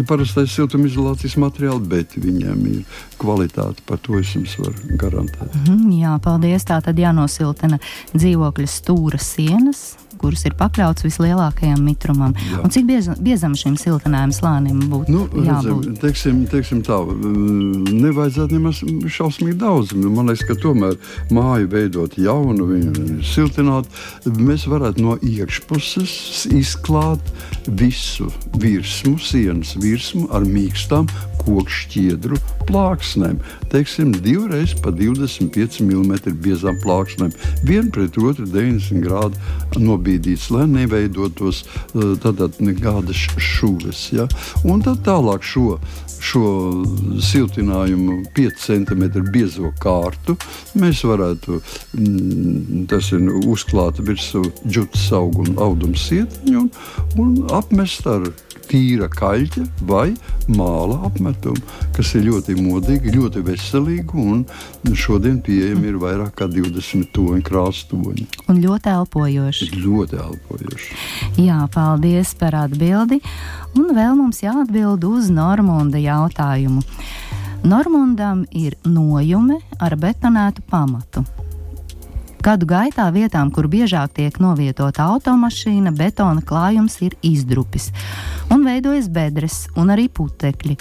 parastais 0.10 0.54
siltumizolācijas 0.56 1.38
materiāls, 1.42 1.86
bet 1.90 2.16
viņiem 2.20 2.66
ir 2.72 3.00
kvalitāte. 3.22 3.84
Par 3.90 4.02
to 4.04 4.20
es 4.20 4.34
jums 4.36 4.58
varu 4.62 4.98
garantēt. 5.00 5.56
Mm 5.66 5.96
jā, 6.00 6.16
paldies. 6.24 6.66
Tā 6.68 6.80
tad 6.84 7.00
jānosiltina 7.00 7.80
dzīvokļa 8.14 8.70
stūra 8.70 9.20
sienas 9.22 9.98
kuras 10.20 10.46
ir 10.48 10.56
pakļauts 10.60 11.06
vislielākajam 11.06 11.82
mitrumam. 11.86 12.36
Jā. 12.50 12.62
Un 12.64 12.74
cik 12.74 12.88
biez, 12.90 13.10
biezam 13.24 13.56
šim 13.60 13.78
siltinājuma 13.80 14.36
slānim 14.36 14.82
būtu 14.92 15.16
nu, 15.16 15.26
jābūt? 15.46 15.88
Redzam, 15.88 15.98
teiksim, 16.04 16.42
teiksim 16.52 16.84
tā, 16.86 17.00
nevajadzētu 17.06 18.58
nemaz 18.58 18.84
šausmīgi 19.16 19.58
daudz. 19.62 19.96
Man 20.00 20.32
liekas, 20.32 20.46
ka 20.50 20.58
tomēr 20.60 20.98
māju 21.34 21.72
veidot 21.72 22.18
jaunu, 22.20 22.68
viņu 22.74 23.20
siltināt, 23.26 23.90
mēs 24.40 24.68
varētu 24.70 25.06
no 25.06 25.18
iekšpuses 25.26 26.48
izklāt 26.56 27.34
visu 27.80 28.30
virsmu, 28.60 29.18
sienas 29.24 29.76
virsmu 29.80 30.28
ar 30.36 30.48
mīkstām 30.48 31.10
koku 31.40 31.72
šķiedru 31.72 32.38
plāksnēm. 32.68 33.40
Teiksim, 33.72 34.12
divreiz 34.24 34.76
pa 34.84 34.92
25 34.94 35.82
mm 35.86 36.36
biezām 36.44 36.78
plāksnēm. 36.84 37.34
Viena 37.66 37.90
pret 37.94 38.18
otru 38.20 38.48
90 38.50 39.04
grādu 39.06 39.80
nobīdīt 39.80 40.09
nobīdīts, 40.10 40.50
lai 40.52 40.66
neveidotos 40.68 41.64
eh, 41.94 42.60
nekādas 42.60 43.28
šūves. 43.38 44.12
Ja? 44.14 44.28
Un 44.66 44.82
tad 44.82 45.04
tālāk 45.06 45.44
šo, 45.44 45.80
šo 46.20 46.84
siltinājumu 47.22 48.24
5 48.36 48.66
cm 48.66 49.06
biezo 49.32 49.72
kārtu 49.80 50.38
mēs 50.76 51.04
varētu 51.04 51.62
mm, 51.98 53.46
uzklāt 53.50 54.00
virsū 54.00 54.44
džutas 54.66 55.12
augu 55.14 55.46
un 55.46 55.58
audumu 55.58 55.96
sietiņu 55.96 56.60
un, 56.60 56.72
un 57.20 57.36
apmest 57.54 58.08
ar 58.08 58.30
tīra 58.70 59.10
kaļķa 59.12 59.66
vai 59.90 60.14
māla 60.50 61.00
apmetumu, 61.10 61.62
kas 61.96 62.14
ir 62.18 62.28
ļoti 62.30 62.56
modīgi, 62.60 63.14
ļoti 63.16 63.44
veselīgi. 63.46 64.28
Šodien 65.00 65.40
pieejami 65.46 65.92
ir 65.92 66.00
vairāk 66.02 66.36
kā 66.40 66.48
20 66.52 67.10
toņu 67.16 67.46
krāstoņi. 67.48 68.28
Un 68.52 68.62
ļoti 68.64 68.94
elpojoši. 68.94 69.70
Ļoti 69.80 70.20
elpojoši. 70.26 71.00
Jā, 71.42 71.64
paldies 71.74 72.36
par 72.40 72.58
atbildi. 72.66 73.20
Un 73.78 73.92
vēl 73.96 74.16
mums 74.18 74.42
jāatbild 74.44 75.06
uz 75.08 75.30
Normunda 75.34 76.02
jautājumu. 76.02 76.84
Normundam 77.64 78.46
ir 78.56 78.78
nojume 78.88 79.60
ar 79.84 79.98
betonētu 80.00 80.64
pamatu. 80.70 81.26
Gadu 82.40 82.70
gaitā 82.70 83.10
vietām, 83.12 83.50
kur 83.52 83.68
biežāk 83.68 84.14
tiek 84.16 84.38
novietota 84.40 85.10
automašīna, 85.12 85.92
betona 85.92 86.40
klājums 86.40 86.96
ir 87.04 87.18
izdrupis 87.26 87.90
un 88.54 88.64
veidojas 88.64 89.10
bedres 89.12 89.66
un 89.76 89.92
arī 89.92 90.08
putekļi. 90.08 90.78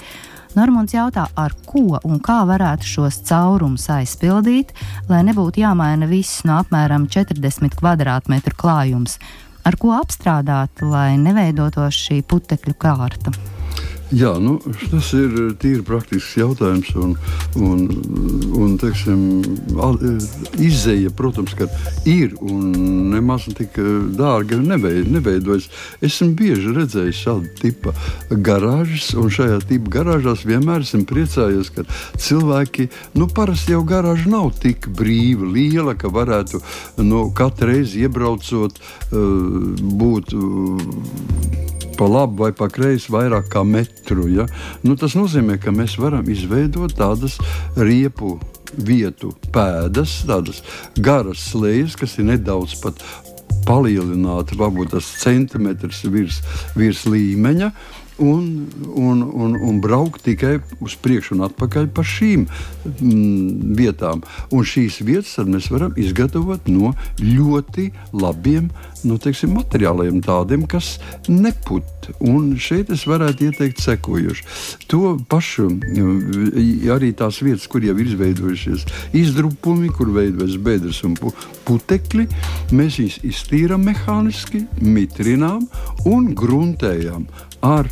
Normons 0.54 0.94
jautā, 0.94 1.26
ar 1.34 1.52
ko 1.66 1.98
un 2.06 2.22
kā 2.24 2.38
varētu 2.46 2.86
šos 2.86 3.20
caurumus 3.28 3.88
aizpildīt, 3.92 4.70
lai 5.10 5.24
nebūtu 5.26 5.64
jāmaina 5.64 6.08
viss 6.08 6.44
no 6.48 6.60
apmēram 6.62 7.10
40 7.10 7.74
km2 7.74 8.54
klājums, 8.58 9.18
ar 9.66 9.76
ko 9.82 9.92
apstrādāt, 9.98 10.82
lai 10.82 11.16
neveidotos 11.20 12.04
šī 12.06 12.22
putekļu 12.22 12.78
kārta. 12.78 13.34
Jā, 14.08 14.30
nu, 14.40 14.54
tas 14.88 15.10
ir 15.12 15.34
tīri 15.60 15.82
praktisks 15.84 16.38
jautājums. 16.38 16.88
Un, 16.96 17.10
un, 17.60 17.82
un 18.56 18.76
teiksim, 18.80 19.20
izēja, 20.64 21.12
protams, 21.16 21.52
ka 21.58 21.68
ir 22.08 22.32
un 22.40 22.72
nemaz 23.12 23.44
tik 23.58 23.76
dārgi 24.16 24.56
neveidojas. 24.64 25.68
Esmu 26.04 26.30
bieži 26.38 26.72
redzējis 26.78 27.20
šādu 27.26 27.52
tipu 27.60 27.92
garāžas, 28.32 29.10
un 29.18 29.28
šajā 29.34 29.60
tipu 29.68 29.92
garāžās 29.92 30.46
vienmēr 30.48 30.86
esmu 30.86 31.04
priecājies, 31.08 31.68
ka 31.76 31.84
cilvēki, 32.16 32.88
nu, 33.18 33.28
parasti 33.28 33.76
jau 33.76 33.84
garāža 33.88 34.32
nav 34.32 34.54
tik 34.62 34.88
brīva, 34.88 35.52
liela, 35.52 35.92
ka 35.98 36.08
varētu 36.08 36.62
nu, 37.04 37.26
katru 37.36 37.74
reizi 37.74 38.06
iebraucot, 38.06 38.80
būt 39.12 40.32
pa 41.98 42.06
labi 42.08 42.38
vai 42.44 42.52
pa 42.56 42.68
kreisi 42.70 43.12
vairāk 43.12 43.50
kā 43.52 43.64
metru. 43.66 44.28
Ja? 44.30 44.46
Nu, 44.84 44.96
tas 44.98 45.16
nozīmē, 45.18 45.58
ka 45.62 45.74
mēs 45.74 45.98
varam 46.00 46.28
izveidot 46.30 46.94
tādas 46.98 47.38
riepu 47.76 48.36
vietu 48.76 49.32
pēdas, 49.54 50.20
tādas 50.28 50.62
garas 51.00 51.48
slēdzes, 51.50 51.98
kas 51.98 52.18
ir 52.20 52.28
nedaudz 52.30 52.76
pat 52.82 53.02
palielināti, 53.68 54.56
varbūt 54.56 54.94
tas 54.94 55.08
centimetrs 55.22 56.04
virs, 56.08 56.40
virs 56.78 57.04
līmeņa 57.08 57.72
un, 58.18 58.66
un, 58.94 59.22
un, 59.22 59.54
un 59.54 59.80
braukt 59.80 60.24
tikai 60.26 60.58
uz 60.84 60.96
priekšu 61.02 61.36
un 61.36 61.46
atpakaļ 61.48 61.88
pa 61.94 62.04
šīm 62.06 62.46
mm, 62.46 63.74
vietām. 63.78 64.24
Un 64.54 64.66
šīs 64.66 65.00
vietas 65.06 65.36
mēs 65.48 65.70
varam 65.72 65.94
izgatavot 65.98 66.68
no 66.72 66.94
ļoti 67.22 67.90
labiem 68.12 68.70
nu, 69.06 69.18
teiksim, 69.22 69.54
materiāliem, 69.56 70.20
tādiem, 70.24 70.66
kas 70.70 70.96
neput. 71.28 71.86
Un 72.24 72.54
šeit 72.60 72.90
es 72.94 73.04
varētu 73.08 73.50
ieteikt 73.50 73.82
sekojuši. 73.84 74.46
To 74.90 75.16
pašu 75.28 75.68
arī 76.94 77.12
tās 77.16 77.42
vietas, 77.44 77.68
kur 77.70 77.84
jau 77.84 77.94
ir 77.98 78.08
izveidojušies 78.08 78.86
izdrupumi, 79.18 79.90
kur 79.94 80.10
veidojas 80.14 80.56
bedres 80.62 81.02
un 81.06 81.16
putekļi, 81.68 82.28
mēs 82.72 82.98
viņus 83.02 83.20
iztīrām 83.28 83.84
mehāniski, 83.88 84.64
mitrinām 84.80 85.68
un 86.08 86.32
gruntējam 86.38 87.28
ar 87.62 87.86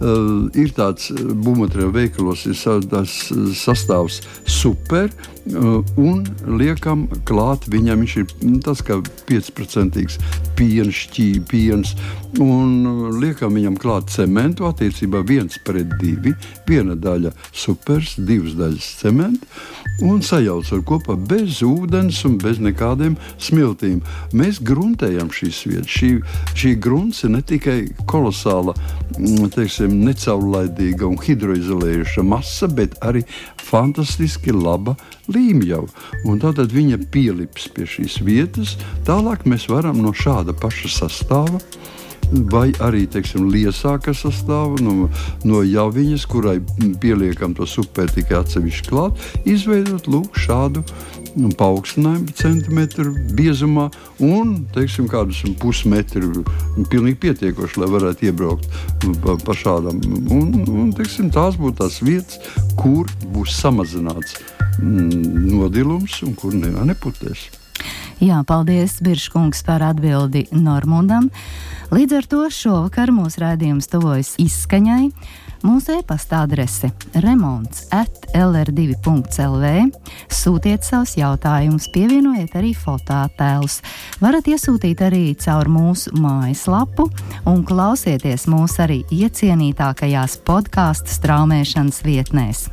Uh, 0.00 0.46
ir 0.56 0.70
tāds 0.72 1.10
būvmateriālu 1.12 1.92
veikalos, 1.92 2.46
ir 2.48 2.56
tāds 2.88 3.16
sastāvs 3.60 4.22
super, 4.48 5.10
uh, 5.52 5.82
un 6.00 6.22
liekam 6.48 7.04
klāt 7.28 7.66
viņam, 7.68 8.00
viņš 8.00 8.14
ir 8.22 8.32
nu, 8.48 8.60
tas 8.64 8.80
kā 8.80 8.96
5% 9.28 10.00
piens, 10.56 11.02
piens, 11.50 11.92
un 12.40 13.10
liekam 13.20 13.58
viņam 13.58 13.76
klāt 13.80 14.08
cementu 14.14 14.70
attiecībā 14.70 15.20
viens 15.28 15.60
pret 15.66 15.92
divi, 16.00 16.32
viena 16.68 16.96
daļa 16.96 17.34
supers, 17.52 18.16
divas 18.16 18.56
daļas 18.56 18.90
cementa, 19.02 19.46
un 20.06 20.22
sajaucam 20.24 20.82
kopā 20.86 21.16
bez 21.28 21.60
ūdens 21.66 22.22
un 22.28 22.38
bez 22.40 22.60
nekādiem 22.62 23.16
smiltīm. 23.40 24.00
Mēs 24.36 24.60
gruntējam 24.64 25.28
šīs 25.34 25.62
vietas. 25.68 25.90
Šī, 25.90 26.10
šī 26.56 26.74
grunts 26.80 27.24
ir 27.26 27.34
ne 27.34 27.42
tikai 27.44 27.78
kolosāla, 28.08 28.74
mm, 29.18 29.50
teiksim, 29.56 29.89
piemēram, 29.90 30.04
necaurlaidīga 30.06 31.06
un 31.06 31.18
hidroizolējuša 31.18 32.22
masa, 32.22 32.68
bet 32.68 32.96
arī 33.02 33.24
fantastiski 33.58 34.52
laba 34.52 34.96
līmjava. 35.28 35.88
Tātad 36.40 36.72
viņa 36.72 37.10
pielips 37.10 37.68
pie 37.74 37.86
šīs 37.86 38.20
vietas. 38.22 38.76
Tālāk 39.04 39.46
mēs 39.46 39.68
varam 39.68 40.00
no 40.02 40.12
šāda 40.12 40.52
paša 40.52 40.88
sastāvā 40.88 41.60
vai 42.52 42.70
arī 42.82 43.06
teiksim, 43.10 43.48
liesā, 43.52 43.96
kas 44.02 44.24
sastāv 44.24 44.78
no, 44.84 45.08
no 45.46 45.62
javiņas, 45.66 46.26
kurai 46.30 46.58
pieliekam 47.02 47.54
to 47.58 47.66
supēru 47.68 48.14
tikai 48.18 48.40
atsevišķi 48.40 48.90
klāt, 48.90 49.24
izveidot 49.48 50.08
lūk, 50.10 50.38
šādu 50.38 50.84
paaugstinājumu 51.58 52.34
centimetru 52.34 53.12
biezumā 53.38 53.88
un 54.24 54.56
teiksim, 54.74 55.08
kādus 55.10 55.42
pusmetru. 55.60 56.44
Pilnīgi 56.90 57.20
pietiekoši, 57.22 57.80
lai 57.82 57.90
varētu 57.92 58.26
iebraukt 58.30 58.66
pa, 59.22 59.36
pa 59.44 59.56
šādam. 59.56 60.00
Un, 60.30 60.52
un, 60.66 60.90
teiksim, 60.96 61.30
tās 61.34 61.58
būtu 61.60 61.80
tās 61.84 62.00
vietas, 62.02 62.40
kur 62.80 63.10
būs 63.34 63.54
samazināts 63.60 64.40
mm, 64.80 65.50
nodilums 65.54 66.20
un 66.26 66.36
kur 66.38 66.56
ne, 66.56 66.72
neputēs. 66.90 67.48
Jā, 68.20 68.42
paldies, 68.44 68.98
Biržkungs, 69.00 69.62
par 69.64 69.80
atbildi 69.80 70.44
Normundam. 70.52 71.30
Līdz 71.88 72.18
ar 72.18 72.26
to 72.28 72.40
šovakar 72.52 73.08
mūsu 73.16 73.40
raidījums 73.40 73.88
tuvojas 73.88 74.34
izskaņai. 74.40 75.06
Mūsu 75.60 75.98
e-pasta 75.98 76.38
adrese 76.44 76.88
remonds 77.20 77.86
at 77.92 78.30
lr2.lv. 78.32 79.72
Sūtiet 80.32 80.86
savus 80.86 81.12
jautājumus, 81.20 81.88
pievienojiet 81.92 82.56
arī 82.56 82.72
fototēlus. 82.76 83.80
Varat 84.24 84.48
iesūtīt 84.48 85.04
arī 85.04 85.22
caur 85.40 85.68
mūsu 85.68 86.12
mājaslapu 86.16 87.10
un 87.48 87.60
klausieties 87.68 88.48
mūs 88.52 88.78
arī 88.80 89.02
iecienītākajās 89.12 90.40
podkāstu 90.48 91.12
straumēšanas 91.12 92.00
vietnēs. 92.08 92.66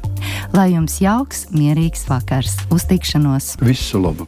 Lai 0.55 0.71
jums 0.73 1.01
jauks, 1.03 1.49
mierīgs 1.51 2.07
vakars! 2.07 2.55
Uz 2.71 2.87
tikšanos! 2.87 3.57
Visu 3.67 3.99
labu! 3.99 4.25